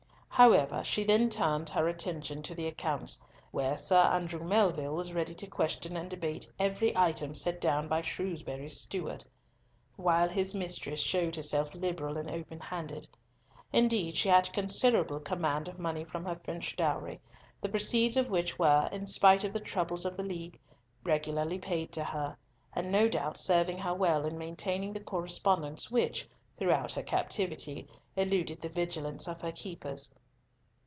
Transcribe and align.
However, 0.33 0.83
she 0.83 1.03
then 1.03 1.29
turned 1.29 1.69
her 1.69 1.87
attention 1.87 2.41
to 2.41 2.55
the 2.55 2.65
accounts, 2.65 3.23
where 3.51 3.77
Sir 3.77 3.97
Andrew 3.99 4.43
Melville 4.43 4.95
was 4.95 5.13
ready 5.13 5.35
to 5.35 5.45
question 5.45 5.95
and 5.95 6.09
debate 6.09 6.49
every 6.57 6.97
item 6.97 7.35
set 7.35 7.61
down 7.61 7.87
by 7.87 8.01
Shrewsbury's 8.01 8.75
steward; 8.79 9.23
while 9.97 10.27
his 10.29 10.55
mistress 10.55 10.99
showed 10.99 11.35
herself 11.35 11.75
liberal 11.75 12.17
and 12.17 12.27
open 12.27 12.59
handed. 12.59 13.07
Indeed 13.71 14.17
she 14.17 14.29
had 14.29 14.51
considerable 14.51 15.19
command 15.19 15.67
of 15.67 15.77
money 15.77 16.03
from 16.03 16.25
her 16.25 16.39
French 16.43 16.75
dowry, 16.75 17.21
the 17.61 17.69
proceeds 17.69 18.17
of 18.17 18.31
which 18.31 18.57
were, 18.57 18.89
in 18.91 19.05
spite 19.05 19.43
of 19.43 19.53
the 19.53 19.59
troubles 19.59 20.05
of 20.05 20.17
the 20.17 20.23
League, 20.23 20.59
regularly 21.03 21.59
paid 21.59 21.91
to 21.91 22.03
her, 22.03 22.35
and 22.73 22.91
no 22.91 23.07
doubt 23.07 23.37
served 23.37 23.77
her 23.79 23.93
well 23.93 24.25
in 24.25 24.39
maintaining 24.39 24.91
the 24.91 25.01
correspondence 25.01 25.91
which, 25.91 26.27
throughout 26.57 26.93
her 26.93 27.03
captivity, 27.03 27.87
eluded 28.15 28.59
the 28.59 28.69
vigilance 28.69 29.27
of 29.27 29.39
her 29.41 29.51
keepers. 29.51 30.11